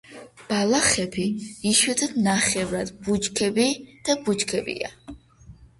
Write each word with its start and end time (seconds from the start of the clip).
ბალახები, 0.51 1.25
იშვიათად 1.73 2.17
ნახევრად 2.31 2.93
ბუჩქები 3.05 3.71
და 4.09 4.21
ბუჩქებია. 4.25 4.95